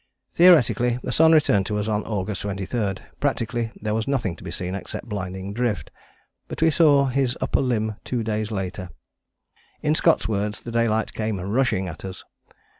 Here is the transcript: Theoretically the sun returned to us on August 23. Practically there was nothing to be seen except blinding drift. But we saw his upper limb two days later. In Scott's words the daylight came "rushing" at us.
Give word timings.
Theoretically 0.33 0.97
the 1.03 1.11
sun 1.11 1.31
returned 1.31 1.67
to 1.67 1.77
us 1.77 1.87
on 1.87 2.03
August 2.05 2.41
23. 2.41 2.95
Practically 3.19 3.71
there 3.79 3.93
was 3.93 4.07
nothing 4.07 4.35
to 4.35 4.43
be 4.43 4.49
seen 4.49 4.73
except 4.73 5.05
blinding 5.07 5.53
drift. 5.53 5.91
But 6.47 6.59
we 6.59 6.71
saw 6.71 7.05
his 7.05 7.37
upper 7.39 7.61
limb 7.61 7.97
two 8.03 8.23
days 8.23 8.49
later. 8.49 8.89
In 9.83 9.93
Scott's 9.93 10.27
words 10.27 10.63
the 10.63 10.71
daylight 10.71 11.13
came 11.13 11.39
"rushing" 11.39 11.87
at 11.87 12.03
us. 12.03 12.23